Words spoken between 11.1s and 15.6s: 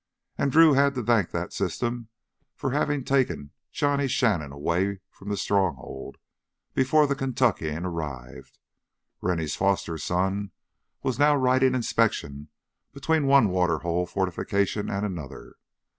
now riding inspection between one water hole fortification and another.